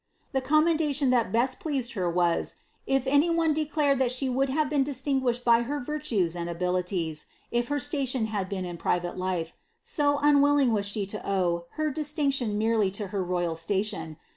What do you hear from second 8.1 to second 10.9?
had been in private life, so unwilling was